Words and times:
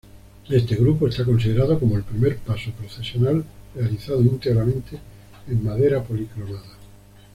Este 0.49 0.73
grupo 0.77 1.07
está 1.07 1.23
considerado 1.23 1.79
como 1.79 1.95
el 1.95 2.01
primer 2.01 2.37
paso 2.37 2.71
procesional 2.71 3.45
realizado 3.75 4.19
íntegramente 4.23 4.97
en 5.47 5.63
madera 5.63 6.03
policromada. 6.03 6.73